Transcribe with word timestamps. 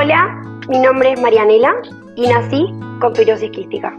Hola, 0.00 0.40
mi 0.68 0.78
nombre 0.78 1.12
es 1.12 1.20
Marianela 1.20 1.74
y 2.14 2.28
nací 2.28 2.66
con 3.00 3.16
fibrosis 3.16 3.50
quística. 3.50 3.98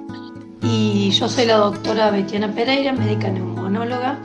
Y 0.61 1.09
yo 1.09 1.27
soy 1.27 1.45
la 1.45 1.57
doctora 1.57 2.09
Betiana 2.09 2.47
Pereira, 2.47 2.93
médica 2.93 3.27
neumonóloga, 3.29 4.17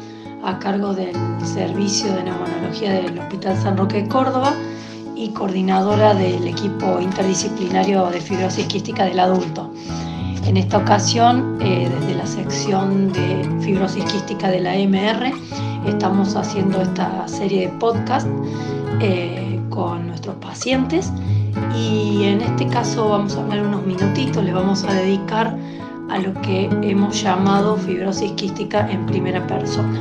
a 0.44 0.56
cargo 0.60 0.94
del 0.94 1.16
servicio 1.44 2.14
de 2.14 2.22
neumonología 2.22 2.92
del 2.92 3.18
Hospital 3.18 3.56
San 3.56 3.76
Roque 3.76 4.02
de 4.02 4.08
Córdoba 4.08 4.54
y 5.16 5.30
coordinadora 5.30 6.14
del 6.14 6.46
equipo 6.46 7.00
interdisciplinario 7.00 8.06
de 8.06 8.20
fibrosis 8.20 8.68
quística 8.68 9.06
del 9.06 9.18
adulto. 9.18 9.74
En 10.46 10.56
esta 10.56 10.78
ocasión, 10.78 11.58
eh, 11.60 11.90
desde 11.92 12.14
la 12.14 12.26
sección 12.26 13.12
de 13.12 13.50
fibrosis 13.60 14.04
quística 14.04 14.48
de 14.48 14.60
la 14.60 14.76
MR, 14.76 15.32
estamos 15.88 16.36
haciendo 16.36 16.80
esta 16.80 17.26
serie 17.26 17.62
de 17.62 17.68
podcast 17.78 18.28
eh, 19.00 19.53
con 19.74 20.06
nuestros 20.06 20.36
pacientes 20.36 21.12
y 21.76 22.24
en 22.24 22.40
este 22.42 22.68
caso 22.68 23.08
vamos 23.08 23.36
a 23.36 23.42
hablar 23.42 23.66
unos 23.66 23.84
minutitos, 23.84 24.44
le 24.44 24.52
vamos 24.52 24.84
a 24.84 24.92
dedicar 24.94 25.56
a 26.08 26.18
lo 26.18 26.32
que 26.42 26.68
hemos 26.82 27.20
llamado 27.20 27.76
fibrosis 27.76 28.32
quística 28.32 28.88
en 28.88 29.04
primera 29.06 29.44
persona. 29.46 30.00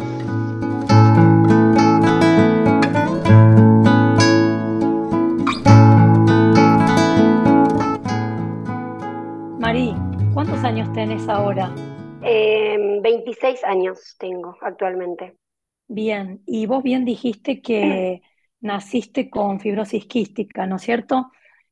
Marí, 9.60 9.96
¿cuántos 10.35 10.63
años 10.63 10.91
tenés 10.94 11.27
ahora? 11.27 11.74
26 12.21 13.63
em, 13.63 13.70
años 13.70 14.16
tengo 14.20 14.55
actualmente. 14.62 15.35
Bien, 15.88 16.41
y 16.46 16.68
vos 16.68 16.84
bien 16.84 17.05
dijiste 17.05 17.62
que 17.62 18.21
naciste 18.63 19.30
con 19.30 19.59
fibrosis 19.59 20.05
quística, 20.05 20.66
¿no 20.66 20.77
es 20.77 20.81
cierto? 20.81 21.31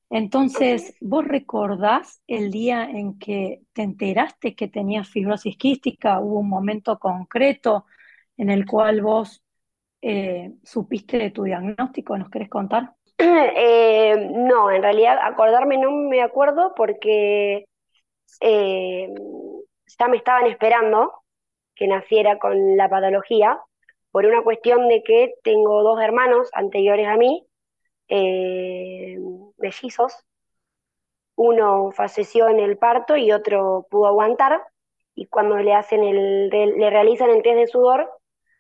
Entonces, 0.10 0.98
¿vos 1.00 1.26
recordás 1.26 2.22
el 2.28 2.52
día 2.52 2.84
en 2.84 3.18
que 3.18 3.62
te 3.72 3.82
enteraste 3.82 4.56
que 4.56 4.68
tenías 4.68 5.08
fibrosis 5.08 5.56
quística? 5.58 6.20
¿Hubo 6.20 6.40
un 6.40 6.50
momento 6.50 7.00
concreto 7.00 7.86
en 8.36 8.50
el 8.50 8.66
cual 8.66 9.02
vos 9.02 9.42
eh, 10.02 10.52
supiste 10.64 11.18
de 11.18 11.32
tu 11.32 11.44
diagnóstico? 11.44 12.18
¿Nos 12.18 12.30
querés 12.30 12.50
contar? 12.50 12.94
Eh, 13.24 14.30
no, 14.32 14.72
en 14.72 14.82
realidad 14.82 15.18
acordarme 15.22 15.78
no 15.78 15.92
me 15.92 16.22
acuerdo 16.22 16.74
porque 16.76 17.66
eh, 18.42 19.08
ya 20.00 20.08
me 20.08 20.18
estaban 20.18 20.48
esperando 20.48 21.14
que 21.76 21.88
naciera 21.88 22.40
con 22.40 22.76
la 22.76 22.90
patología 22.90 23.62
por 24.12 24.26
una 24.26 24.44
cuestión 24.44 24.88
de 24.88 25.04
que 25.04 25.34
tengo 25.44 25.84
dos 25.84 26.02
hermanos 26.02 26.50
anteriores 26.54 27.08
a 27.08 27.18
mí 27.18 27.48
eh, 28.10 29.18
mellizos. 29.58 30.14
Uno 31.36 31.92
falleció 31.92 32.50
en 32.50 32.60
el 32.60 32.78
parto 32.78 33.16
y 33.16 33.32
otro 33.32 33.88
pudo 33.90 34.08
aguantar. 34.08 34.62
Y 35.16 35.28
cuando 35.28 35.58
le 35.58 35.74
hacen 35.74 36.04
el, 36.04 36.50
le 36.50 36.90
realizan 36.90 37.30
el 37.30 37.42
test 37.42 37.56
de 37.56 37.68
sudor, 37.68 38.10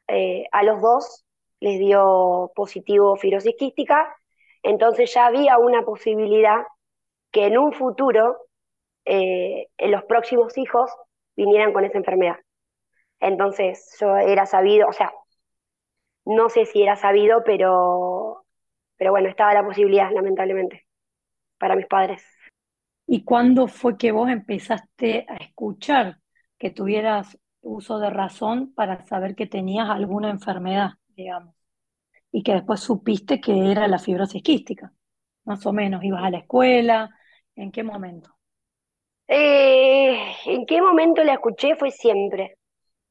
eh, 0.07 0.45
a 0.51 0.63
los 0.63 0.81
dos 0.81 1.25
les 1.59 1.79
dio 1.79 2.51
positivo 2.55 3.15
fibrosis 3.17 3.55
quística. 3.57 4.15
Entonces 4.63 5.13
ya 5.13 5.25
había 5.27 5.57
una 5.57 5.83
posibilidad 5.83 6.65
que 7.31 7.45
en 7.45 7.57
un 7.57 7.73
futuro 7.73 8.37
eh, 9.05 9.67
en 9.77 9.91
los 9.91 10.03
próximos 10.05 10.57
hijos 10.57 10.91
vinieran 11.35 11.73
con 11.73 11.85
esa 11.85 11.97
enfermedad. 11.97 12.37
Entonces 13.19 13.95
yo 13.99 14.17
era 14.17 14.45
sabido, 14.45 14.87
o 14.87 14.93
sea, 14.93 15.11
no 16.25 16.49
sé 16.49 16.65
si 16.65 16.81
era 16.83 16.95
sabido, 16.95 17.43
pero 17.45 18.41
pero 19.01 19.13
bueno, 19.13 19.29
estaba 19.29 19.51
la 19.55 19.65
posibilidad, 19.65 20.11
lamentablemente, 20.11 20.85
para 21.57 21.75
mis 21.75 21.87
padres. 21.87 22.23
¿Y 23.07 23.23
cuándo 23.23 23.67
fue 23.67 23.97
que 23.97 24.11
vos 24.11 24.29
empezaste 24.29 25.25
a 25.27 25.37
escuchar 25.37 26.19
que 26.59 26.69
tuvieras 26.69 27.35
uso 27.61 27.97
de 27.97 28.11
razón 28.11 28.75
para 28.75 29.03
saber 29.07 29.33
que 29.33 29.47
tenías 29.47 29.89
alguna 29.89 30.29
enfermedad, 30.29 30.91
digamos? 31.07 31.55
Y 32.31 32.43
que 32.43 32.53
después 32.53 32.81
supiste 32.81 33.41
que 33.41 33.71
era 33.71 33.87
la 33.87 33.97
fibrosis 33.97 34.43
quística. 34.43 34.93
Más 35.45 35.65
o 35.65 35.73
menos, 35.73 36.03
ibas 36.03 36.23
a 36.23 36.29
la 36.29 36.37
escuela, 36.37 37.09
¿en 37.55 37.71
qué 37.71 37.81
momento? 37.81 38.35
Eh, 39.27 40.31
¿En 40.45 40.67
qué 40.67 40.79
momento 40.79 41.23
la 41.23 41.33
escuché? 41.33 41.75
Fue 41.75 41.89
siempre, 41.89 42.59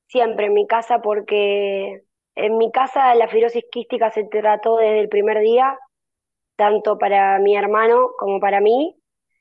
siempre 0.06 0.46
en 0.46 0.54
mi 0.54 0.68
casa, 0.68 1.00
porque 1.02 2.04
en 2.34 2.56
mi 2.58 2.70
casa 2.70 3.14
la 3.14 3.28
fibrosis 3.28 3.64
quística 3.70 4.10
se 4.10 4.24
trató 4.24 4.76
desde 4.76 5.00
el 5.00 5.08
primer 5.08 5.41
día, 5.41 5.78
tanto 6.56 6.98
para 6.98 7.38
mi 7.38 7.56
hermano 7.56 8.10
como 8.18 8.41
para 8.41 8.60
mí. 8.60 8.96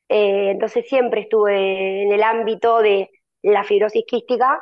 Eh, 0.09 0.51
entonces 0.51 0.87
siempre 0.87 1.21
estuve 1.21 2.03
en 2.03 2.11
el 2.11 2.23
ámbito 2.23 2.79
de 2.79 3.09
la 3.43 3.63
fibrosis 3.63 4.05
quística, 4.07 4.61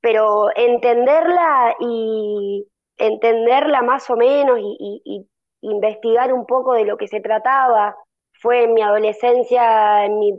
pero 0.00 0.48
entenderla 0.54 1.74
y 1.80 2.66
entenderla 2.96 3.82
más 3.82 4.08
o 4.10 4.16
menos 4.16 4.58
y, 4.60 5.26
investigar 5.60 6.32
un 6.32 6.46
poco 6.46 6.74
de 6.74 6.84
lo 6.84 6.96
que 6.96 7.08
se 7.08 7.20
trataba 7.20 7.96
fue 8.40 8.62
en 8.64 8.74
mi 8.74 8.82
adolescencia, 8.82 10.04
en 10.04 10.18
mi, 10.20 10.32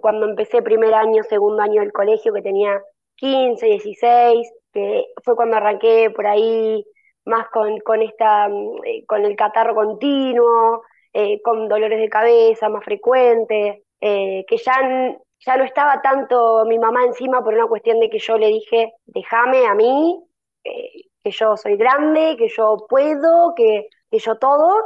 cuando 0.00 0.26
empecé 0.28 0.62
primer 0.62 0.94
año, 0.94 1.24
segundo 1.24 1.60
año 1.60 1.80
del 1.80 1.92
colegio, 1.92 2.32
que 2.32 2.42
tenía 2.42 2.80
15, 3.16 3.66
16 3.66 4.48
que 4.74 5.06
fue 5.22 5.36
cuando 5.36 5.56
arranqué 5.56 6.10
por 6.10 6.26
ahí 6.26 6.84
más 7.24 7.48
con, 7.50 7.78
con, 7.80 8.02
esta, 8.02 8.48
mm, 8.48 8.84
eh, 8.84 9.04
con 9.06 9.24
el 9.24 9.36
catarro 9.36 9.74
continuo, 9.74 10.82
eh, 11.12 11.40
con 11.42 11.68
dolores 11.68 12.00
de 12.00 12.08
cabeza 12.08 12.68
más 12.68 12.84
frecuentes, 12.84 13.82
eh, 14.00 14.44
que 14.46 14.56
ya, 14.58 15.16
ya 15.38 15.56
no 15.56 15.64
estaba 15.64 16.02
tanto 16.02 16.64
mi 16.66 16.78
mamá 16.78 17.04
encima 17.04 17.42
por 17.42 17.54
una 17.54 17.66
cuestión 17.66 18.00
de 18.00 18.10
que 18.10 18.18
yo 18.18 18.36
le 18.38 18.48
dije, 18.48 18.92
déjame 19.06 19.66
a 19.66 19.74
mí, 19.74 20.20
que 20.62 21.30
yo 21.30 21.56
soy 21.56 21.76
grande, 21.76 22.36
que 22.38 22.48
yo 22.48 22.86
puedo, 22.88 23.54
que, 23.54 23.88
que 24.10 24.18
yo 24.18 24.36
todo. 24.38 24.82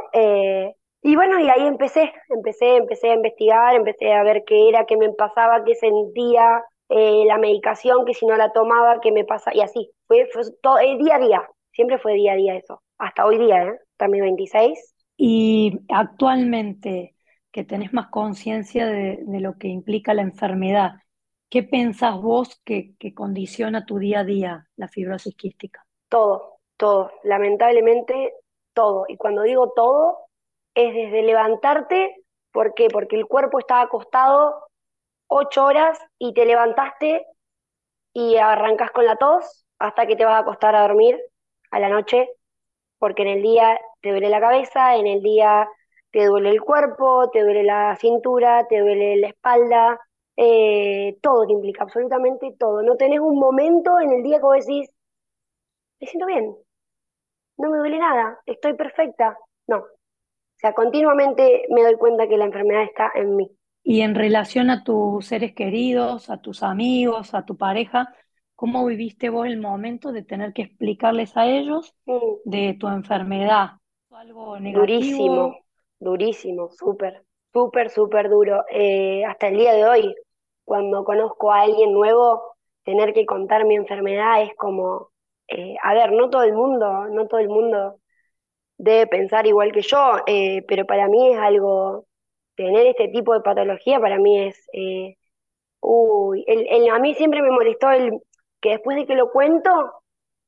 y 1.03 1.17
bueno, 1.17 1.39
y 1.41 1.49
ahí 1.49 1.67
empecé, 1.67 2.13
empecé, 2.29 2.77
empecé 2.77 3.11
a 3.11 3.15
investigar, 3.15 3.75
empecé 3.75 4.13
a 4.13 4.23
ver 4.23 4.45
qué 4.45 4.69
era, 4.69 4.85
qué 4.87 4.97
me 4.97 5.13
pasaba, 5.13 5.65
qué 5.65 5.75
sentía, 5.75 6.63
eh, 6.89 7.25
la 7.27 7.39
medicación, 7.39 8.05
que 8.05 8.15
si 8.15 8.27
no 8.27 8.37
la 8.37 8.53
tomaba, 8.53 9.01
que 9.01 9.13
me 9.13 9.25
pasa, 9.25 9.55
y 9.55 9.61
así. 9.61 9.91
Fue, 10.07 10.27
todo, 10.63 10.79
eh, 10.79 10.97
día 10.99 11.17
a 11.17 11.19
día, 11.19 11.49
siempre 11.73 11.99
fue 11.99 12.15
día 12.15 12.33
a 12.33 12.37
día 12.37 12.57
eso, 12.57 12.83
hasta 12.99 13.27
hoy 13.27 13.39
día, 13.39 13.65
¿eh? 13.65 13.79
mi 14.09 14.21
26. 14.21 14.95
Y 15.17 15.81
actualmente 15.89 17.15
que 17.51 17.65
tenés 17.65 17.93
más 17.93 18.09
conciencia 18.09 18.87
de, 18.87 19.25
lo 19.27 19.59
que 19.59 19.69
implica 19.69 20.15
la 20.15 20.23
enfermedad, 20.23 20.93
¿qué 21.51 21.63
pensás 21.63 22.21
vos 22.21 22.61
que, 22.65 22.95
que 22.99 23.15
condiciona 23.15 23.85
tu 23.85 23.99
día 23.99 24.21
a 24.21 24.25
día 24.25 24.69
la 24.77 24.89
fibrosis 24.89 25.35
quística? 25.35 25.85
Todo, 26.09 26.61
todo, 26.77 27.11
lamentablemente 27.25 28.35
todo. 28.75 29.07
Y 29.09 29.17
cuando 29.17 29.43
digo 29.43 29.73
todo, 29.75 30.19
es 30.75 30.95
desde 30.95 31.23
levantarte, 31.23 32.15
¿por 32.53 32.75
qué? 32.75 32.89
Porque 32.89 33.17
el 33.17 33.27
cuerpo 33.27 33.59
está 33.59 33.81
acostado 33.81 34.68
ocho 35.29 35.65
horas 35.67 35.99
y 36.19 36.35
te 36.35 36.45
levantaste 36.47 37.27
y 38.13 38.37
arrancas 38.37 38.91
con 38.93 39.07
la 39.07 39.17
tos 39.17 39.67
hasta 39.79 40.07
que 40.07 40.17
te 40.17 40.25
vas 40.25 40.35
a 40.35 40.39
acostar 40.39 40.75
a 40.75 40.83
dormir 40.83 41.19
a 41.71 41.81
la 41.81 41.89
noche, 41.89 42.29
porque 42.99 43.23
en 43.23 43.29
el 43.29 43.43
día 43.43 43.79
te 44.03 44.11
duele 44.11 44.29
la 44.31 44.41
cabeza, 44.41 44.97
en 44.97 45.07
el 45.07 45.23
día 45.23 45.69
te 46.13 46.27
duele 46.27 46.51
el 46.51 46.61
cuerpo, 46.63 47.31
te 47.31 47.43
duele 47.43 47.65
la 47.65 47.97
cintura, 47.97 48.67
te 48.69 48.81
duele 48.81 49.17
la 49.19 49.29
espalda, 49.29 50.01
eh, 50.37 51.19
todo 51.23 51.47
te 51.47 51.53
implica, 51.53 51.85
absolutamente 51.85 52.55
todo. 52.59 52.83
No 52.83 52.97
tenés 52.97 53.21
un 53.21 53.39
momento 53.39 54.01
en 54.01 54.13
el 54.13 54.23
día 54.23 54.39
que 54.39 54.43
vos 54.45 54.67
decís, 54.67 54.91
me 56.01 56.07
siento 56.09 56.27
bien, 56.27 56.57
no 57.59 57.71
me 57.71 57.79
duele 57.79 57.99
nada, 57.99 58.41
estoy 58.47 58.75
perfecta. 58.75 59.37
No. 59.67 59.79
O 59.79 59.87
sea, 60.59 60.75
continuamente 60.75 61.67
me 61.71 61.83
doy 61.85 61.97
cuenta 61.97 62.29
que 62.29 62.39
la 62.39 62.47
enfermedad 62.47 62.85
está 62.85 63.13
en 63.17 63.37
mí. 63.37 63.58
Y 63.91 64.03
en 64.03 64.15
relación 64.15 64.69
a 64.69 64.85
tus 64.85 65.25
seres 65.25 65.55
queridos, 65.55 66.29
a 66.29 66.43
tus 66.43 66.63
amigos, 66.63 67.33
a 67.33 67.47
tu 67.47 67.57
pareja, 67.57 68.15
¿cómo 68.55 68.85
viviste 68.85 69.31
vos 69.31 69.47
el 69.47 69.59
momento 69.59 70.13
de 70.13 70.23
tener 70.23 70.53
que 70.53 70.61
explicarles 70.61 71.35
a 71.39 71.47
ellos 71.47 71.95
mm. 72.05 72.21
de 72.45 72.77
tu 72.79 72.87
enfermedad? 72.89 73.79
¿Algo 74.11 74.61
negativo? 74.61 74.81
Durísimo, 74.81 75.59
durísimo, 75.99 76.69
súper, 76.69 77.25
súper, 77.51 77.89
súper 77.89 78.29
duro. 78.29 78.63
Eh, 78.71 79.25
hasta 79.25 79.49
el 79.49 79.57
día 79.57 79.73
de 79.73 79.87
hoy, 79.87 80.15
cuando 80.65 81.03
conozco 81.03 81.51
a 81.51 81.63
alguien 81.63 81.95
nuevo, 81.95 82.43
tener 82.85 83.15
que 83.15 83.25
contar 83.25 83.65
mi 83.65 83.77
enfermedad 83.77 84.43
es 84.43 84.55
como, 84.57 85.13
eh, 85.49 85.77
a 85.83 85.95
ver, 85.95 86.13
no 86.13 86.29
todo 86.29 86.43
el 86.43 86.53
mundo, 86.53 87.07
no 87.07 87.27
todo 87.27 87.41
el 87.41 87.49
mundo 87.49 88.01
debe 88.77 89.07
pensar 89.07 89.47
igual 89.47 89.73
que 89.73 89.81
yo, 89.81 90.19
eh, 90.27 90.63
pero 90.69 90.85
para 90.85 91.09
mí 91.09 91.33
es 91.33 91.39
algo 91.39 92.08
tener 92.59 92.89
este 92.89 93.09
tipo 93.09 93.35
de 93.35 93.43
patología 93.43 94.01
para 94.01 94.19
mí 94.19 94.49
es, 94.49 94.69
eh, 94.75 95.17
uy, 95.81 96.45
a 96.93 96.99
mí 97.01 97.15
siempre 97.15 97.43
me 97.43 97.51
molestó 97.53 97.91
el 97.93 98.21
que 98.61 98.71
después 98.71 98.97
de 98.99 99.07
que 99.07 99.15
lo 99.17 99.31
cuento, 99.33 99.71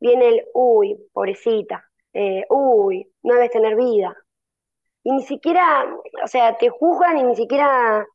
viene 0.00 0.28
el, 0.28 0.44
uy, 0.54 0.96
pobrecita, 1.12 1.84
eh, 2.14 2.44
uy, 2.50 3.10
no 3.22 3.34
debes 3.34 3.50
tener 3.52 3.76
vida. 3.76 4.16
y 5.02 5.12
ni 5.12 5.22
siquiera, 5.22 5.86
o 6.24 6.26
sea, 6.28 6.56
te 6.58 6.68
juzgan 6.70 7.18
y 7.18 7.24
ni 7.24 7.36
siquiera 7.36 8.06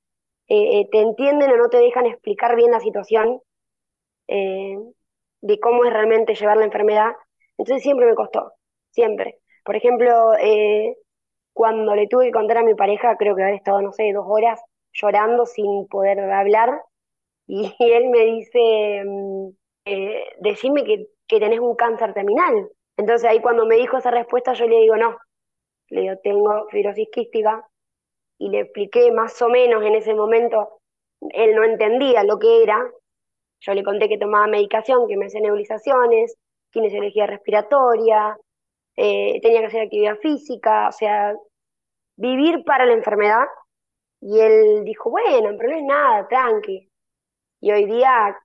eh, 0.47 0.87
te 0.91 0.99
entienden 1.01 1.51
o 1.51 1.57
no 1.57 1.69
te 1.69 1.77
dejan 1.77 2.05
explicar 2.07 2.55
bien 2.55 2.71
la 2.71 2.79
situación 2.79 3.41
de 5.41 5.59
cómo 5.59 5.85
es 5.85 5.93
realmente 5.93 6.35
llevar 6.35 6.57
la 6.57 6.65
enfermedad. 6.65 7.11
Entonces 7.57 7.83
siempre 7.83 8.05
me 8.07 8.15
costó, 8.15 8.53
siempre. 8.91 9.39
Por 9.63 9.75
ejemplo, 9.75 10.33
cuando 11.55 11.95
le 11.95 12.07
tuve 12.07 12.25
que 12.25 12.31
contar 12.31 12.57
a 12.57 12.63
mi 12.63 12.75
pareja, 12.75 13.15
creo 13.15 13.33
que 13.33 13.43
haber 13.43 13.55
estado, 13.55 13.81
no 13.81 13.93
sé, 13.93 14.11
dos 14.13 14.25
horas 14.27 14.61
llorando 14.91 15.45
sin 15.45 15.87
poder 15.87 16.19
hablar, 16.19 16.81
y 17.47 17.73
él 17.79 18.09
me 18.09 18.25
dice, 18.25 19.03
mm, 19.05 19.49
eh, 19.85 20.23
decime 20.39 20.83
que, 20.83 21.07
que 21.27 21.39
tenés 21.39 21.59
un 21.61 21.75
cáncer 21.75 22.13
terminal. 22.13 22.69
Entonces 22.97 23.29
ahí 23.29 23.41
cuando 23.41 23.65
me 23.65 23.77
dijo 23.77 23.97
esa 23.97 24.11
respuesta 24.11 24.53
yo 24.53 24.67
le 24.67 24.79
digo, 24.81 24.97
no, 24.97 25.17
le 25.89 26.01
digo, 26.01 26.15
tengo 26.23 26.67
fibrosis 26.69 27.07
quística, 27.09 27.65
y 28.37 28.49
le 28.49 28.61
expliqué 28.61 29.11
más 29.13 29.41
o 29.41 29.47
menos 29.47 29.81
en 29.83 29.95
ese 29.95 30.13
momento, 30.13 30.81
él 31.21 31.55
no 31.55 31.63
entendía 31.63 32.23
lo 32.25 32.37
que 32.37 32.63
era, 32.63 32.85
yo 33.61 33.73
le 33.73 33.83
conté 33.83 34.09
que 34.09 34.17
tomaba 34.17 34.47
medicación, 34.47 35.07
que 35.07 35.15
me 35.15 35.27
hacía 35.27 35.39
nebulizaciones, 35.39 36.37
kinesiología 36.69 37.27
respiratoria, 37.27 38.37
eh, 38.95 39.39
tenía 39.41 39.61
que 39.61 39.67
hacer 39.67 39.81
actividad 39.81 40.17
física, 40.17 40.89
o 40.89 40.91
sea, 40.91 41.35
vivir 42.17 42.63
para 42.65 42.85
la 42.85 42.93
enfermedad. 42.93 43.45
Y 44.21 44.39
él 44.39 44.83
dijo, 44.85 45.09
bueno, 45.11 45.51
pero 45.57 45.71
no 45.71 45.77
es 45.77 45.83
nada, 45.83 46.27
tranqui. 46.27 46.89
Y 47.61 47.71
hoy 47.71 47.85
día, 47.85 48.37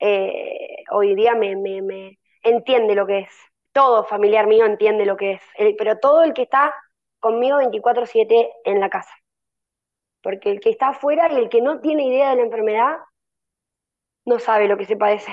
eh, 0.00 0.84
hoy 0.90 1.14
día 1.14 1.34
me, 1.34 1.56
me, 1.56 1.82
me 1.82 2.18
entiende 2.42 2.94
lo 2.94 3.06
que 3.06 3.20
es. 3.20 3.30
Todo 3.72 4.04
familiar 4.04 4.46
mío 4.46 4.66
entiende 4.66 5.06
lo 5.06 5.16
que 5.16 5.32
es. 5.32 5.42
Pero 5.78 5.98
todo 5.98 6.22
el 6.22 6.34
que 6.34 6.42
está 6.42 6.74
conmigo 7.20 7.58
24/7 7.58 8.52
en 8.64 8.80
la 8.80 8.90
casa. 8.90 9.12
Porque 10.22 10.50
el 10.50 10.60
que 10.60 10.70
está 10.70 10.88
afuera 10.88 11.32
y 11.32 11.36
el 11.36 11.48
que 11.48 11.62
no 11.62 11.80
tiene 11.80 12.06
idea 12.06 12.30
de 12.30 12.36
la 12.36 12.42
enfermedad 12.42 12.98
no 14.24 14.38
sabe 14.38 14.68
lo 14.68 14.76
que 14.76 14.86
se 14.86 14.96
padece. 14.96 15.32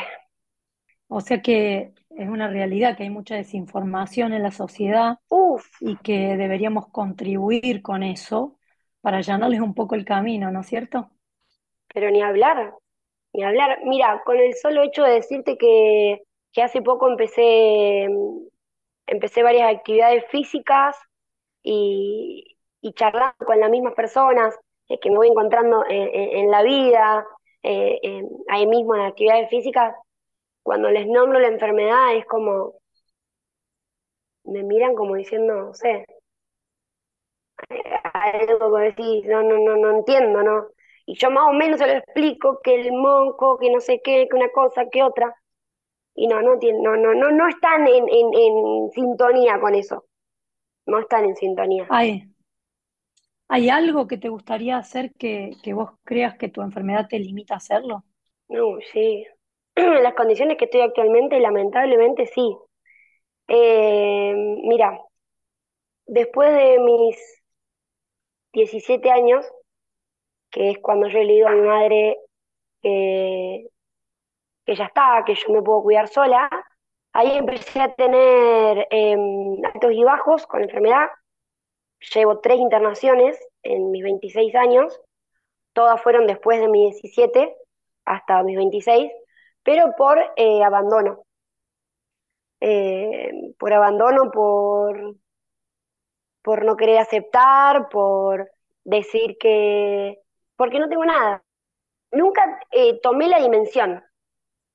O 1.09 1.21
sea 1.21 1.41
que 1.41 1.94
es 2.11 2.29
una 2.29 2.47
realidad 2.50 2.95
que 2.97 3.03
hay 3.03 3.09
mucha 3.11 3.35
desinformación 3.35 4.33
en 4.33 4.44
la 4.44 4.51
sociedad 4.51 5.19
Uf, 5.31 5.67
y 5.79 5.97
que 6.00 6.38
deberíamos 6.38 6.89
contribuir 6.89 7.81
con 7.83 8.03
eso 8.03 8.59
para 9.01 9.17
allanarles 9.19 9.61
un 9.61 9.75
poco 9.75 9.95
el 9.95 10.06
camino, 10.06 10.51
¿no 10.51 10.61
es 10.61 10.67
cierto? 10.67 11.11
pero 11.94 12.11
ni 12.11 12.21
hablar, 12.21 12.73
ni 13.33 13.44
hablar. 13.44 13.79
Mira, 13.85 14.21
con 14.25 14.38
el 14.39 14.56
solo 14.56 14.83
hecho 14.83 15.03
de 15.03 15.13
decirte 15.15 15.57
que, 15.57 16.23
que 16.53 16.63
hace 16.63 16.81
poco 16.81 17.09
empecé, 17.09 18.07
empecé 19.07 19.44
varias 19.44 19.75
actividades 19.75 20.25
físicas 20.29 20.95
y, 21.63 22.57
y 22.81 22.94
charlando 22.94 23.35
con 23.45 23.59
las 23.59 23.69
mismas 23.69 23.94
personas 23.95 24.57
eh, 24.89 25.00
que 25.01 25.09
me 25.09 25.17
voy 25.17 25.29
encontrando 25.29 25.85
en, 25.89 26.09
en- 26.13 26.38
en 26.45 26.51
la 26.51 26.63
vida, 26.63 27.25
eh, 27.63 28.00
en- 28.03 28.29
ahí 28.50 28.67
mismo 28.67 28.95
en 28.95 29.01
actividades 29.03 29.50
físicas, 29.50 29.95
cuando 30.63 30.89
les 30.91 31.07
nombro 31.07 31.39
la 31.39 31.47
enfermedad 31.50 32.15
es 32.15 32.25
como, 32.25 32.75
me 34.44 34.63
miran 34.63 34.95
como 34.95 35.15
diciendo, 35.15 35.56
no 35.56 35.73
sé, 35.73 36.06
algo 38.13 38.75
que 38.75 38.81
decís, 38.83 39.25
no, 39.25 39.44
no, 39.44 39.57
no, 39.59 39.75
no 39.77 39.97
entiendo, 40.00 40.44
¿no? 40.44 40.67
Y 41.06 41.15
yo 41.17 41.31
más 41.31 41.45
o 41.50 41.53
menos 41.53 41.79
se 41.79 41.88
lo 41.88 41.94
explico 41.94 42.59
que 42.63 42.75
el 42.81 42.91
monco, 42.94 43.57
que 43.57 43.71
no 43.71 43.79
sé 43.79 44.01
qué, 44.03 44.27
que 44.29 44.35
una 44.35 44.50
cosa, 44.51 44.85
que 44.89 45.03
otra, 45.03 45.33
y 46.15 46.27
no, 46.27 46.41
no, 46.41 46.56
no, 46.57 46.97
no, 46.97 47.15
no, 47.15 47.31
no 47.31 47.47
están 47.50 47.88
en, 47.88 48.07
en, 48.09 48.33
en 48.33 48.91
sintonía 48.91 49.59
con 49.59 49.75
eso, 49.75 50.06
no 50.88 51.00
están 51.00 51.25
en 51.25 51.35
sintonía. 51.38 51.89
¿Hay, 51.89 52.29
hay 53.50 53.69
algo 53.69 54.07
que 54.07 54.17
te 54.17 54.29
gustaría 54.29 54.77
hacer 54.77 55.13
que, 55.13 55.51
que 55.63 55.73
vos 55.73 55.91
creas 56.06 56.38
que 56.38 56.47
tu 56.50 56.61
enfermedad 56.61 57.07
te 57.09 57.19
limita 57.19 57.56
a 57.56 57.57
hacerlo? 57.57 58.06
No, 58.47 58.79
sí. 58.91 59.25
Las 60.04 60.14
condiciones 60.14 60.58
que 60.58 60.66
estoy 60.66 60.81
actualmente, 60.81 61.40
lamentablemente 61.40 62.26
sí. 62.28 62.58
Eh, 63.48 64.34
mira, 64.64 65.00
después 66.06 66.52
de 66.54 66.80
mis 66.80 67.18
17 68.54 69.10
años, 69.12 69.46
que 70.52 70.72
es 70.72 70.78
cuando 70.80 71.08
yo 71.08 71.20
le 71.20 71.34
digo 71.34 71.48
a 71.48 71.52
mi 71.52 71.62
madre 71.62 72.18
que, 72.81 73.68
que 74.66 74.76
ya 74.76 74.86
está, 74.86 75.24
que 75.26 75.36
yo 75.36 75.54
me 75.54 75.62
puedo 75.62 75.84
cuidar 75.84 76.08
sola, 76.08 76.50
ahí 77.14 77.38
empecé 77.38 77.81
a 77.81 77.94
tener 77.94 78.88
eh, 78.92 79.18
altos 79.74 79.92
y 79.94 80.04
bajos 80.04 80.46
con 80.48 80.64
enfermedad. 80.64 81.08
Llevo 82.14 82.40
tres 82.40 82.60
internaciones 82.60 83.38
en 83.64 83.92
mis 83.92 84.04
26 84.04 84.56
años, 84.56 85.00
todas 85.74 86.02
fueron 86.02 86.28
después 86.28 86.60
de 86.60 86.70
mis 86.70 87.02
17 87.02 87.56
hasta 88.06 88.42
mis 88.44 88.58
26, 88.58 89.12
pero 89.69 89.94
por 89.95 90.18
eh, 90.36 90.63
abandono. 90.63 91.25
Eh, 92.60 93.54
por 93.60 93.71
abandono, 93.71 94.31
por, 94.31 95.16
por 96.42 96.66
no 96.66 96.75
querer 96.75 96.98
aceptar, 96.98 97.88
por 97.89 98.50
decir 98.83 99.38
que... 99.39 100.21
porque 100.56 100.80
no 100.80 100.89
tengo 100.89 101.06
nada. 101.06 101.44
Nunca 102.12 102.42
eh, 102.71 103.00
tomé 103.00 103.27
la 103.27 103.38
dimensión 103.38 104.04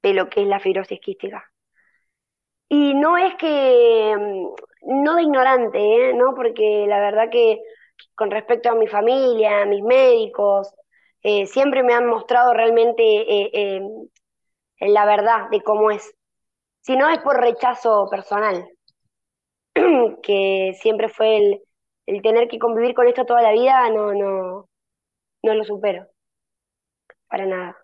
de 0.00 0.14
lo 0.14 0.28
que 0.30 0.42
es 0.42 0.46
la 0.46 0.60
fibrosis 0.60 1.00
quística. 1.00 1.42
Y 2.68 2.94
no 2.94 3.18
es 3.18 3.34
que, 3.34 4.14
mm, 4.16 5.02
no 5.02 5.16
de 5.16 5.22
ignorante. 5.22 6.12
¿No? 6.14 6.36
Porque 6.36 6.86
la 6.86 7.00
verdad 7.00 7.30
que 7.32 7.60
con 8.14 8.30
respecto 8.30 8.70
a 8.70 8.76
mi 8.76 8.86
familia, 8.86 9.62
a 9.62 9.66
mis 9.66 9.82
médicos, 9.82 10.72
siempre 11.46 11.82
me 11.82 11.94
han 11.94 12.06
mostrado 12.06 12.52
realmente 12.54 13.02
eh, 14.80 14.88
la 14.90 15.04
verdad 15.06 15.50
de 15.50 15.62
cómo 15.62 15.90
es. 15.90 16.14
Si 16.82 16.96
no 16.96 17.08
es 17.10 17.18
por 17.20 17.40
rechazo 17.40 18.08
personal, 18.10 18.68
que 20.22 20.72
siempre 20.80 21.08
fue 21.08 21.36
el, 21.36 21.62
el 22.06 22.22
tener 22.22 22.48
que 22.48 22.58
convivir 22.58 22.94
con 22.94 23.08
esto 23.08 23.24
toda 23.26 23.42
la 23.42 23.52
vida, 23.52 23.88
no, 23.90 24.14
no, 24.14 24.68
no 25.42 25.54
lo 25.54 25.64
supero, 25.64 26.06
para 27.28 27.46
nada. 27.46 27.76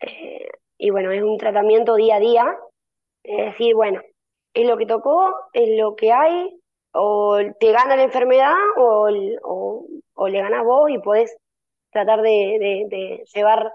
Eh, 0.00 0.48
y 0.78 0.90
bueno, 0.90 1.10
es 1.12 1.22
un 1.22 1.38
tratamiento 1.38 1.96
día 1.96 2.16
a 2.16 2.20
día, 2.20 2.56
es 3.24 3.46
decir, 3.46 3.74
bueno, 3.74 4.00
es 4.54 4.66
lo 4.66 4.76
que 4.76 4.86
tocó, 4.86 5.34
es 5.52 5.78
lo 5.78 5.96
que 5.96 6.12
hay, 6.12 6.60
o 6.92 7.38
te 7.60 7.72
gana 7.72 7.96
la 7.96 8.04
enfermedad 8.04 8.54
o, 8.76 9.08
o, 9.42 9.86
o 10.14 10.28
le 10.28 10.40
ganas 10.40 10.64
vos 10.64 10.90
y 10.90 10.98
podés 10.98 11.36
tratar 11.90 12.22
de, 12.22 12.86
de 12.90 13.24
llevar 13.34 13.72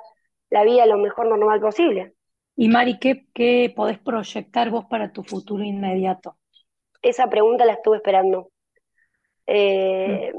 la 0.53 0.63
vida 0.63 0.86
lo 0.86 1.00
mejor 1.00 1.25
normal 1.25 1.60
posible. 1.60 2.13
Y 2.55 2.69
Mari, 2.69 3.00
¿qué, 3.00 3.25
qué 3.33 3.74
podés 3.75 3.98
proyectar 3.98 4.69
vos 4.69 4.86
para 4.86 5.12
tu 5.12 5.24
futuro 5.24 5.63
inmediato? 5.63 6.38
Esa 7.01 7.27
pregunta 7.27 7.65
la 7.65 7.74
estuve 7.74 7.98
esperando. 7.98 8.41
Mm. 8.41 8.50
Eh, 9.48 10.31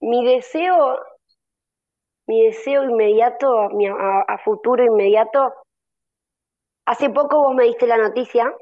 mi 0.00 0.26
deseo, 0.26 0.98
mi 2.26 2.44
deseo 2.44 2.84
inmediato, 2.84 3.70
mi, 3.70 3.86
a, 3.86 4.20
a 4.20 4.38
futuro 4.44 4.84
inmediato, 4.84 5.54
hace 6.84 7.08
poco 7.08 7.42
vos 7.42 7.54
me 7.54 7.64
diste 7.64 7.86
la 7.86 7.96
noticia 7.96 8.54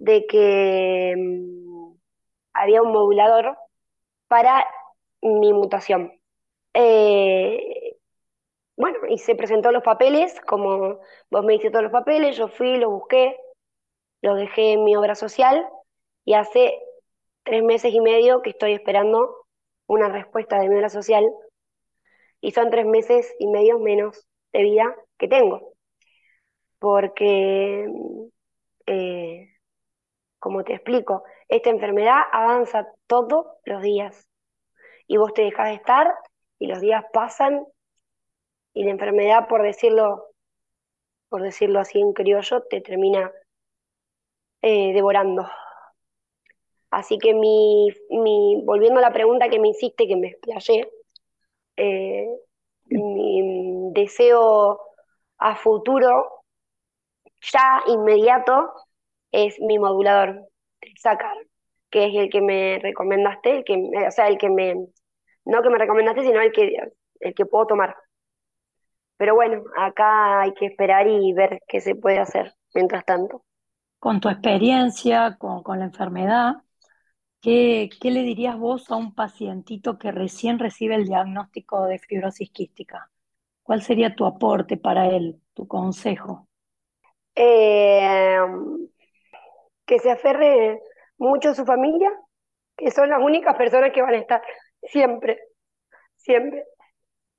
de 0.00 0.26
que 0.26 1.14
mm, 1.16 1.92
había 2.52 2.82
un 2.82 2.90
modulador 2.90 3.56
para 4.26 4.66
mi 5.22 5.52
mutación. 5.52 6.12
Eh, 6.74 7.83
bueno, 8.76 8.98
y 9.08 9.18
se 9.18 9.34
presentó 9.34 9.70
los 9.70 9.82
papeles, 9.82 10.40
como 10.46 11.00
vos 11.30 11.44
me 11.44 11.52
diste 11.54 11.70
todos 11.70 11.84
los 11.84 11.92
papeles, 11.92 12.36
yo 12.36 12.48
fui, 12.48 12.76
los 12.76 12.90
busqué, 12.90 13.36
los 14.20 14.36
dejé 14.36 14.72
en 14.72 14.84
mi 14.84 14.96
obra 14.96 15.14
social 15.14 15.66
y 16.24 16.34
hace 16.34 16.78
tres 17.44 17.62
meses 17.62 17.92
y 17.92 18.00
medio 18.00 18.42
que 18.42 18.50
estoy 18.50 18.72
esperando 18.72 19.46
una 19.86 20.08
respuesta 20.08 20.58
de 20.58 20.68
mi 20.68 20.76
obra 20.76 20.88
social 20.88 21.24
y 22.40 22.50
son 22.50 22.70
tres 22.70 22.86
meses 22.86 23.32
y 23.38 23.46
medio 23.46 23.78
menos 23.78 24.26
de 24.52 24.62
vida 24.62 24.94
que 25.18 25.28
tengo, 25.28 25.74
porque, 26.78 27.88
eh, 28.86 29.48
como 30.38 30.64
te 30.64 30.74
explico, 30.74 31.24
esta 31.48 31.70
enfermedad 31.70 32.22
avanza 32.32 32.88
todos 33.06 33.46
los 33.64 33.82
días 33.82 34.26
y 35.06 35.16
vos 35.16 35.32
te 35.32 35.42
dejas 35.42 35.68
de 35.68 35.74
estar 35.74 36.14
y 36.58 36.66
los 36.66 36.80
días 36.80 37.04
pasan 37.12 37.64
y 38.74 38.84
la 38.84 38.90
enfermedad, 38.90 39.48
por 39.48 39.62
decirlo, 39.62 40.26
por 41.28 41.42
decirlo 41.42 41.80
así 41.80 42.00
en 42.00 42.12
criollo, 42.12 42.62
te 42.64 42.80
termina 42.80 43.32
eh, 44.62 44.92
devorando. 44.92 45.48
Así 46.90 47.18
que 47.18 47.34
mi, 47.34 47.88
mi, 48.10 48.62
volviendo 48.64 48.98
a 48.98 49.02
la 49.02 49.12
pregunta 49.12 49.48
que 49.48 49.58
me 49.58 49.68
hiciste, 49.68 50.06
que 50.06 50.16
me 50.16 50.28
explayé, 50.28 50.88
eh, 51.76 52.28
mi 52.86 53.90
deseo 53.92 54.80
a 55.38 55.56
futuro, 55.56 56.44
ya 57.52 57.82
inmediato, 57.88 58.72
es 59.32 59.58
mi 59.60 59.78
modulador, 59.78 60.48
sacar, 60.96 61.36
que 61.90 62.06
es 62.06 62.14
el 62.14 62.30
que 62.30 62.40
me 62.40 62.78
recomendaste, 62.80 63.58
el 63.58 63.64
que, 63.64 63.74
o 63.74 64.10
sea, 64.10 64.28
el 64.28 64.38
que 64.38 64.48
me, 64.50 64.74
no 65.44 65.62
que 65.62 65.70
me 65.70 65.78
recomendaste, 65.78 66.22
sino 66.22 66.40
el 66.40 66.52
que, 66.52 66.76
el 67.20 67.34
que 67.34 67.46
puedo 67.46 67.66
tomar. 67.66 67.96
Pero 69.16 69.34
bueno, 69.34 69.64
acá 69.76 70.40
hay 70.42 70.54
que 70.54 70.66
esperar 70.66 71.06
y 71.08 71.32
ver 71.32 71.60
qué 71.68 71.80
se 71.80 71.94
puede 71.94 72.18
hacer 72.18 72.54
mientras 72.74 73.04
tanto. 73.04 73.44
Con 73.98 74.20
tu 74.20 74.28
experiencia, 74.28 75.36
con, 75.36 75.62
con 75.64 75.78
la 75.80 75.86
enfermedad, 75.86 76.54
¿qué, 77.42 77.90
qué 78.00 78.10
le 78.12 78.22
dirías 78.22 78.58
vos 78.58 78.90
a 78.90 78.96
un 78.96 79.14
pacientito 79.14 79.98
que 79.98 80.12
recién 80.12 80.58
recibe 80.60 80.96
el 80.96 81.06
diagnóstico 81.06 81.86
de 81.86 81.98
fibrosis 82.00 82.50
quística? 82.50 83.10
¿Cuál 83.62 83.82
sería 83.82 84.14
tu 84.16 84.26
aporte 84.26 84.76
para 84.78 85.08
él, 85.08 85.40
tu 85.54 85.68
consejo? 85.68 86.48
Eh, 87.36 88.38
que 89.86 89.98
se 89.98 90.10
aferre 90.10 90.80
mucho 91.18 91.50
a 91.50 91.54
su 91.54 91.64
familia, 91.64 92.10
que 92.76 92.90
son 92.90 93.10
las 93.10 93.20
únicas 93.22 93.56
personas 93.56 93.92
que 93.92 94.02
van 94.02 94.14
a 94.14 94.18
estar 94.18 94.42
siempre, 94.82 95.38
siempre. 96.16 96.64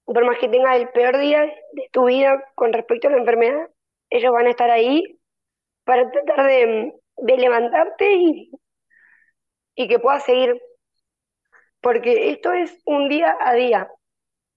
Por 0.05 0.25
más 0.25 0.39
que 0.39 0.49
tenga 0.49 0.75
el 0.75 0.89
peor 0.89 1.17
día 1.17 1.41
de 1.73 1.89
tu 1.91 2.05
vida 2.05 2.43
con 2.55 2.73
respecto 2.73 3.07
a 3.07 3.11
la 3.11 3.17
enfermedad, 3.17 3.69
ellos 4.09 4.33
van 4.33 4.47
a 4.47 4.51
estar 4.51 4.69
ahí 4.71 5.19
para 5.85 6.09
tratar 6.11 6.47
de, 6.47 6.93
de 7.17 7.37
levantarte 7.37 8.13
y, 8.13 8.51
y 9.75 9.87
que 9.87 9.99
puedas 9.99 10.23
seguir. 10.25 10.59
Porque 11.81 12.31
esto 12.31 12.51
es 12.53 12.77
un 12.85 13.09
día 13.09 13.37
a 13.39 13.53
día 13.53 13.89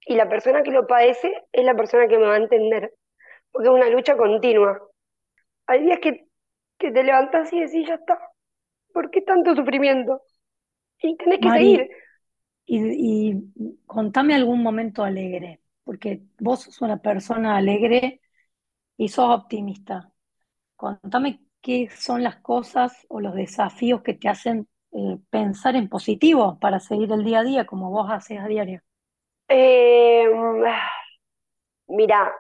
y 0.07 0.17
la 0.17 0.29
persona 0.29 0.63
que 0.63 0.71
lo 0.73 0.87
padece 0.87 1.33
es 1.53 1.65
la 1.65 1.77
persona 1.77 2.09
que 2.09 2.19
me 2.19 2.27
va 2.27 2.35
a 2.35 2.39
entender, 2.39 2.95
porque 3.53 3.69
es 3.69 3.75
una 3.75 3.91
lucha 3.91 4.17
continua. 4.17 4.81
Hay 5.67 5.83
días 5.85 6.01
que, 6.01 6.27
que 6.79 6.93
te 6.93 7.05
levantas 7.05 7.53
y 7.53 7.61
decís, 7.61 7.89
ya 7.89 7.95
está, 7.97 8.21
¿por 8.95 9.11
qué 9.11 9.23
tanto 9.23 9.57
sufrimiento? 9.57 10.23
Y 11.01 11.17
tenés 11.17 11.41
que 11.41 11.51
seguir. 11.51 11.89
Y, 12.71 13.35
contame 13.87 14.35
algún 14.35 14.63
momento 14.63 15.03
alegre, 15.03 15.63
porque 15.85 16.23
vos 16.39 16.65
sos 16.65 16.83
una 16.83 16.99
persona 17.01 17.57
alegre 17.57 18.21
y 18.99 19.09
sos 19.09 19.31
optimista. 19.31 20.13
Contame 20.77 21.41
qué 21.63 21.89
son 21.91 22.23
las 22.23 22.37
cosas 22.37 23.07
o 23.09 23.21
los 23.21 23.35
desafíos 23.35 24.03
que 24.03 24.13
te 24.13 24.29
hacen 24.29 24.69
eh, 24.93 25.17
pensar 25.31 25.77
en 25.77 25.89
positivo 25.89 26.59
para 26.61 26.79
seguir 26.79 27.11
el 27.11 27.25
día 27.25 27.41
a 27.41 27.45
día 27.45 27.67
como 27.67 27.91
vos 27.91 28.11
haces 28.11 28.39
a 28.39 28.47
diario. 28.47 28.83
Eh, 29.49 30.29
mira, 31.87 32.35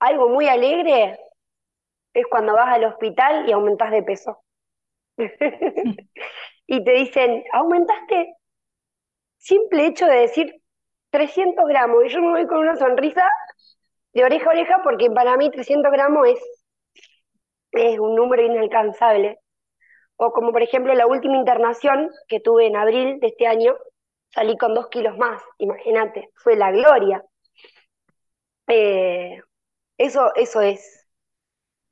algo 0.00 0.28
muy 0.28 0.48
alegre 0.48 1.20
es 2.12 2.26
cuando 2.28 2.54
vas 2.54 2.74
al 2.74 2.84
hospital 2.84 3.48
y 3.48 3.52
aumentas 3.52 3.92
de 3.92 4.02
peso. 4.02 4.42
y 6.66 6.84
te 6.84 6.92
dicen, 6.92 7.44
¿aumentaste? 7.52 8.37
Simple 9.38 9.86
hecho 9.86 10.06
de 10.06 10.16
decir 10.16 10.54
300 11.10 11.64
gramos. 11.66 12.04
Y 12.04 12.08
yo 12.08 12.20
me 12.20 12.30
voy 12.30 12.46
con 12.46 12.58
una 12.58 12.76
sonrisa 12.76 13.28
de 14.12 14.24
oreja 14.24 14.46
a 14.46 14.52
oreja 14.52 14.80
porque 14.82 15.10
para 15.10 15.36
mí 15.36 15.50
300 15.50 15.90
gramos 15.92 16.28
es, 16.28 16.40
es 17.72 17.98
un 17.98 18.14
número 18.14 18.42
inalcanzable. 18.42 19.38
O 20.16 20.32
como 20.32 20.52
por 20.52 20.62
ejemplo 20.62 20.94
la 20.94 21.06
última 21.06 21.36
internación 21.36 22.10
que 22.28 22.40
tuve 22.40 22.66
en 22.66 22.76
abril 22.76 23.20
de 23.20 23.28
este 23.28 23.46
año, 23.46 23.76
salí 24.30 24.56
con 24.56 24.74
dos 24.74 24.88
kilos 24.88 25.16
más, 25.16 25.42
imagínate, 25.58 26.30
fue 26.34 26.56
la 26.56 26.70
gloria. 26.72 27.24
Eh, 28.66 29.40
eso, 29.96 30.32
eso 30.34 30.60
es, 30.60 31.06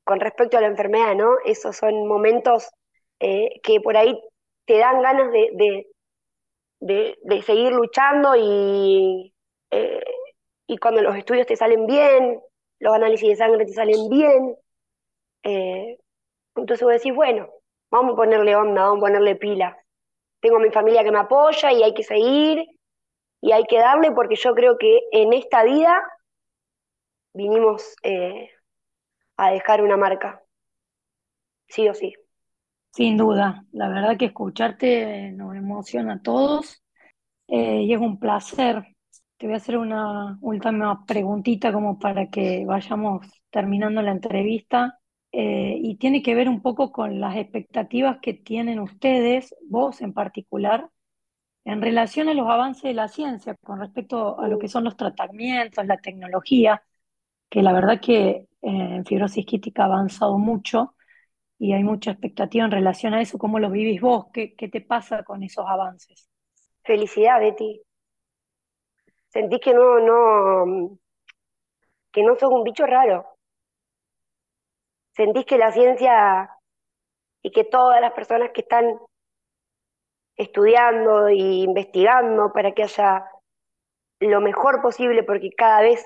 con 0.03 0.19
respecto 0.19 0.57
a 0.57 0.61
la 0.61 0.67
enfermedad, 0.67 1.15
¿no? 1.15 1.37
Esos 1.45 1.75
son 1.77 2.07
momentos 2.07 2.69
eh, 3.19 3.59
que 3.63 3.81
por 3.81 3.97
ahí 3.97 4.19
te 4.65 4.77
dan 4.79 5.01
ganas 5.01 5.31
de, 5.31 5.49
de, 5.53 5.87
de, 6.79 7.17
seguir 7.45 7.71
luchando 7.71 8.35
y, 8.35 9.33
eh, 9.71 10.03
y 10.67 10.77
cuando 10.77 11.01
los 11.01 11.15
estudios 11.15 11.47
te 11.47 11.55
salen 11.55 11.85
bien, 11.87 12.39
los 12.79 12.93
análisis 12.93 13.29
de 13.29 13.35
sangre 13.35 13.65
te 13.65 13.73
salen 13.73 14.09
bien, 14.09 14.55
entonces 16.55 16.83
vos 16.83 16.93
decís, 16.93 17.13
bueno, 17.15 17.49
vamos 17.89 18.13
a 18.13 18.17
ponerle 18.17 18.55
onda, 18.55 18.83
vamos 18.83 18.97
a 18.97 19.07
ponerle 19.07 19.35
pila 19.35 19.77
tengo 20.39 20.59
mi 20.59 20.71
familia 20.71 21.03
que 21.03 21.11
me 21.11 21.19
apoya 21.19 21.71
y 21.71 21.83
hay 21.83 21.93
que 21.93 22.03
seguir 22.03 22.65
y 23.41 23.51
hay 23.51 23.65
que 23.65 23.77
darle 23.77 24.11
porque 24.11 24.35
yo 24.35 24.53
creo 24.53 24.77
que 24.77 24.99
en 25.11 25.33
esta 25.33 25.63
vida 25.63 26.01
vinimos 27.33 27.95
eh, 28.03 28.51
a 29.37 29.51
dejar 29.51 29.81
una 29.83 29.97
marca, 29.97 30.41
sí 31.67 31.87
o 31.89 31.93
sí. 31.93 32.13
Sin 32.97 33.15
duda, 33.15 33.63
la 33.73 33.89
verdad 33.89 34.17
que 34.17 34.25
escucharte 34.25 35.31
nos 35.31 35.55
emociona 35.55 36.15
a 36.15 36.21
todos 36.23 36.83
eh, 37.47 37.83
y 37.83 37.93
es 37.93 37.99
un 37.99 38.19
placer. 38.19 38.87
Te 39.37 39.45
voy 39.45 39.53
a 39.53 39.57
hacer 39.57 39.77
una 39.77 40.39
última 40.41 41.05
preguntita 41.05 41.71
como 41.71 41.99
para 41.99 42.31
que 42.31 42.65
vayamos 42.65 43.27
terminando 43.51 44.01
la 44.01 44.09
entrevista. 44.13 44.99
Eh, 45.31 45.77
y 45.79 45.97
tiene 45.97 46.23
que 46.23 46.33
ver 46.33 46.49
un 46.49 46.63
poco 46.63 46.91
con 46.91 47.19
las 47.19 47.35
expectativas 47.37 48.17
que 48.19 48.33
tienen 48.33 48.79
ustedes, 48.79 49.53
vos 49.69 50.01
en 50.01 50.13
particular, 50.13 50.89
en 51.65 51.83
relación 51.83 52.29
a 52.29 52.33
los 52.33 52.47
avances 52.49 52.83
de 52.83 52.95
la 52.95 53.09
ciencia 53.09 53.55
con 53.63 53.79
respecto 53.79 54.39
a 54.39 54.47
lo 54.47 54.57
que 54.57 54.69
son 54.69 54.85
los 54.85 54.97
tratamientos, 54.97 55.85
la 55.85 55.97
tecnología, 55.97 56.81
que 57.49 57.61
la 57.61 57.73
verdad 57.73 58.01
que 58.01 58.27
eh, 58.29 58.47
en 58.61 59.05
fibrosis 59.05 59.45
quística 59.45 59.83
ha 59.83 59.85
avanzado 59.85 60.39
mucho 60.39 60.95
y 61.59 61.73
hay 61.73 61.83
mucha 61.83 62.11
expectativa 62.11 62.65
en 62.65 62.71
relación 62.71 63.13
a 63.13 63.21
eso. 63.21 63.37
¿Cómo 63.37 63.59
lo 63.59 63.69
vivís 63.69 64.01
vos? 64.01 64.27
¿Qué, 64.33 64.55
qué 64.55 64.67
te 64.67 64.81
pasa 64.81 65.23
con 65.23 65.43
esos 65.43 65.65
avances? 65.67 66.29
Felicidad, 66.83 67.39
Betty. 67.39 67.81
Sentí 69.29 69.59
que 69.59 69.73
no, 69.73 69.99
no, 69.99 70.97
que 72.11 72.23
no 72.23 72.35
sos 72.35 72.51
un 72.51 72.63
bicho 72.63 72.85
raro 72.85 73.37
¿Sentís 75.17 75.45
que 75.45 75.57
la 75.57 75.71
ciencia 75.71 76.47
y 77.41 77.51
que 77.51 77.63
todas 77.63 77.99
las 77.99 78.13
personas 78.13 78.51
que 78.53 78.61
están 78.61 78.99
estudiando 80.35 81.27
e 81.27 81.35
investigando 81.35 82.53
para 82.53 82.71
que 82.73 82.83
haya 82.83 83.25
lo 84.19 84.41
mejor 84.41 84.79
posible, 84.79 85.23
porque 85.23 85.49
cada 85.57 85.81
vez, 85.81 86.05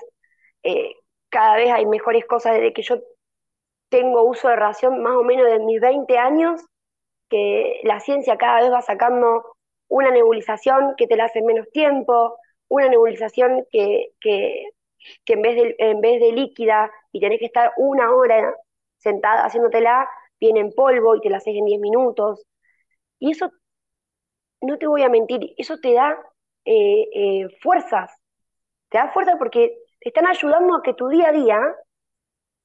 eh, 0.62 0.94
cada 1.28 1.56
vez 1.56 1.70
hay 1.70 1.84
mejores 1.84 2.24
cosas 2.24 2.54
desde 2.54 2.72
que 2.72 2.82
yo 2.82 2.96
tengo 3.92 4.24
uso 4.24 4.48
de 4.48 4.56
ración 4.56 5.02
más 5.02 5.14
o 5.16 5.22
menos 5.22 5.46
de 5.46 5.60
mis 5.60 5.80
20 5.80 6.18
años, 6.18 6.62
que 7.28 7.80
la 7.84 8.00
ciencia 8.00 8.38
cada 8.38 8.62
vez 8.62 8.72
va 8.72 8.82
sacando 8.82 9.56
una 9.88 10.10
nebulización 10.10 10.94
que 10.96 11.06
te 11.06 11.16
la 11.16 11.26
hace 11.26 11.40
en 11.40 11.46
menos 11.46 11.70
tiempo, 11.72 12.38
una 12.68 12.88
nebulización 12.88 13.66
que, 13.70 14.08
que, 14.20 14.64
que 15.26 15.34
en, 15.34 15.42
vez 15.42 15.56
de, 15.56 15.76
en 15.78 16.00
vez 16.00 16.20
de 16.20 16.32
líquida 16.32 16.90
y 17.12 17.20
tenés 17.20 17.38
que 17.38 17.46
estar 17.46 17.72
una 17.76 18.10
hora 18.14 18.56
sentada 18.98 19.44
haciéndotela, 19.44 20.08
viene 20.40 20.60
en 20.60 20.72
polvo 20.72 21.16
y 21.16 21.20
te 21.20 21.30
la 21.30 21.36
haces 21.38 21.54
en 21.54 21.66
10 21.66 21.80
minutos. 21.80 22.42
Y 23.20 23.32
eso, 23.32 23.52
no 24.60 24.78
te 24.78 24.86
voy 24.86 25.02
a 25.02 25.08
mentir, 25.08 25.54
eso 25.56 25.78
te 25.78 25.92
da 25.94 26.18
eh, 26.64 27.08
eh, 27.14 27.48
fuerzas, 27.60 28.10
te 28.90 28.98
da 28.98 29.12
fuerza 29.12 29.36
porque 29.38 29.76
te 30.00 30.10
están 30.10 30.26
ayudando 30.26 30.76
a 30.76 30.82
que 30.82 30.94
tu 30.94 31.08
día 31.08 31.30
a 31.30 31.32
día, 31.32 31.60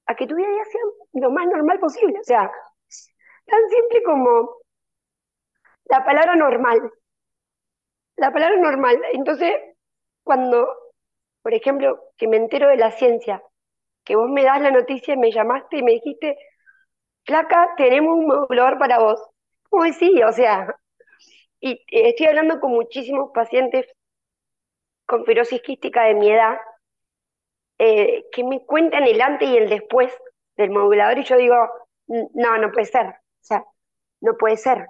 a 0.08 0.16
que 0.16 0.28
tu 0.28 0.36
día 0.36 0.48
a 0.48 0.52
día 0.52 0.66
sea 0.66 0.82
lo 1.14 1.32
más 1.32 1.46
normal 1.48 1.80
posible. 1.80 2.20
O 2.20 2.24
sea, 2.24 2.52
tan 3.46 3.70
simple 3.70 4.04
como 4.04 4.58
la 5.86 6.04
palabra 6.06 6.36
normal. 6.36 6.92
La 8.18 8.32
palabra 8.32 8.58
normal. 8.58 9.00
Entonces, 9.14 9.54
cuando, 10.24 10.68
por 11.42 11.54
ejemplo, 11.54 12.00
que 12.18 12.28
me 12.28 12.38
entero 12.38 12.70
de 12.70 12.78
la 12.78 12.92
ciencia, 12.92 13.44
que 14.04 14.16
vos 14.16 14.30
me 14.30 14.44
das 14.44 14.62
la 14.62 14.72
noticia 14.72 15.14
y 15.14 15.18
me 15.18 15.32
llamaste 15.32 15.78
y 15.78 15.84
me 15.84 15.94
dijiste, 15.94 16.38
Flaca, 17.26 17.74
tenemos 17.78 18.18
un 18.18 18.28
modulador 18.28 18.78
para 18.80 19.00
vos. 19.00 19.22
Como 19.70 19.86
sí, 19.94 20.24
o 20.24 20.32
sea, 20.32 20.76
y 21.60 21.84
estoy 21.90 22.28
hablando 22.28 22.60
con 22.60 22.72
muchísimos 22.72 23.32
pacientes 23.34 23.86
con 25.06 25.26
fibrosis 25.26 25.62
quística 25.62 26.04
de 26.04 26.14
mi 26.16 26.30
edad, 26.30 26.58
eh, 27.80 28.26
que 28.32 28.44
me 28.44 28.66
cuentan 28.66 29.04
el 29.04 29.22
antes 29.22 29.48
y 29.50 29.58
el 29.58 29.70
después 29.70 30.12
del 30.56 30.72
modulador 30.72 31.18
y 31.20 31.24
yo 31.24 31.38
digo, 31.38 31.56
no, 32.08 32.58
no 32.58 32.72
puede 32.72 32.86
ser, 32.86 33.08
o 33.08 33.14
sea, 33.42 33.64
no 34.22 34.36
puede 34.38 34.58
ser. 34.58 34.88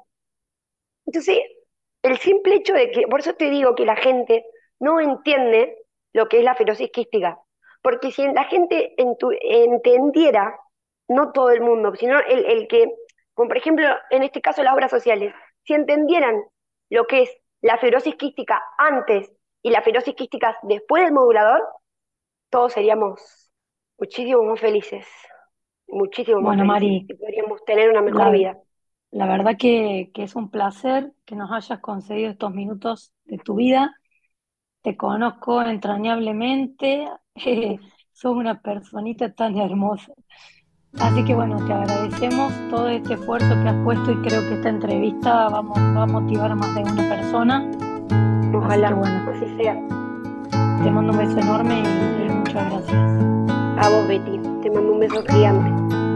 Entonces, 1.05 1.39
el 2.03 2.17
simple 2.17 2.55
hecho 2.55 2.73
de 2.73 2.91
que, 2.91 3.07
por 3.07 3.19
eso 3.19 3.33
te 3.33 3.49
digo 3.49 3.75
que 3.75 3.85
la 3.85 3.95
gente 3.95 4.45
no 4.79 4.99
entiende 4.99 5.77
lo 6.13 6.27
que 6.27 6.39
es 6.39 6.43
la 6.43 6.55
fibrosis 6.55 6.91
quística, 6.91 7.39
porque 7.81 8.11
si 8.11 8.25
la 8.27 8.45
gente 8.45 8.93
entendiera, 8.97 10.59
no 11.09 11.31
todo 11.31 11.51
el 11.51 11.61
mundo, 11.61 11.95
sino 11.95 12.19
el, 12.19 12.67
que, 12.67 12.93
como 13.33 13.47
por 13.47 13.57
ejemplo 13.57 13.87
en 14.09 14.23
este 14.23 14.41
caso 14.41 14.63
las 14.63 14.73
obras 14.73 14.91
sociales, 14.91 15.33
si 15.63 15.73
entendieran 15.73 16.35
lo 16.89 17.05
que 17.05 17.23
es 17.23 17.37
la 17.61 17.77
fibrosis 17.77 18.15
quística 18.15 18.61
antes 18.77 19.31
y 19.61 19.69
la 19.69 19.81
fibrosis 19.81 20.15
quística 20.15 20.57
después 20.63 21.03
del 21.03 21.13
modulador, 21.13 21.61
todos 22.49 22.73
seríamos 22.73 23.51
muchísimo 23.97 24.43
más 24.43 24.59
felices, 24.59 25.05
muchísimo 25.87 26.41
más 26.41 26.57
bueno, 26.57 26.73
felices 26.73 27.05
Mari, 27.05 27.05
y 27.09 27.13
podríamos 27.15 27.65
tener 27.65 27.89
una 27.89 28.01
mejor 28.01 28.31
vida. 28.31 28.57
La 29.11 29.25
verdad 29.27 29.55
que, 29.57 30.11
que 30.13 30.23
es 30.23 30.35
un 30.35 30.49
placer 30.49 31.13
que 31.25 31.35
nos 31.35 31.51
hayas 31.51 31.79
concedido 31.79 32.29
estos 32.31 32.53
minutos 32.53 33.13
de 33.25 33.37
tu 33.37 33.55
vida. 33.55 33.95
Te 34.81 34.97
conozco 34.97 35.61
entrañablemente, 35.61 37.07
sos 38.13 38.35
una 38.35 38.61
personita 38.61 39.33
tan 39.33 39.57
hermosa. 39.57 40.13
Así 40.99 41.23
que 41.25 41.35
bueno, 41.35 41.57
te 41.65 41.73
agradecemos 41.73 42.51
todo 42.69 42.87
este 42.89 43.13
esfuerzo 43.13 43.49
que 43.61 43.69
has 43.69 43.83
puesto 43.83 44.11
y 44.11 44.15
creo 44.21 44.41
que 44.41 44.55
esta 44.55 44.69
entrevista 44.69 45.49
vamos, 45.49 45.77
va 45.77 46.03
a 46.03 46.07
motivar 46.07 46.51
a 46.51 46.55
más 46.55 46.73
de 46.75 46.81
una 46.81 47.09
persona. 47.09 47.69
Así 48.09 48.55
Ojalá, 48.55 48.89
que 48.89 48.93
bueno, 48.95 49.31
así 49.31 49.45
sea. 49.57 49.75
te 50.83 50.91
mando 50.91 51.11
un 51.13 51.17
beso 51.19 51.39
enorme 51.39 51.81
y 51.81 52.36
muchas 52.63 52.87
gracias. 52.87 53.85
A 53.85 53.89
vos, 53.89 54.07
Betty. 54.07 54.39
Te 54.61 54.71
mando 54.71 54.93
un 54.93 54.99
beso 54.99 55.23
gigante. 55.27 56.06